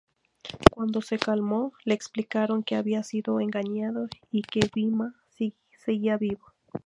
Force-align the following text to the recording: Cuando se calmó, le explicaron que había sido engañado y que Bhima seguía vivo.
Cuando 0.71 1.03
se 1.03 1.19
calmó, 1.19 1.73
le 1.85 1.93
explicaron 1.93 2.63
que 2.63 2.75
había 2.75 3.03
sido 3.03 3.39
engañado 3.39 4.07
y 4.31 4.41
que 4.41 4.61
Bhima 4.73 5.13
seguía 5.77 6.17
vivo. 6.17 6.51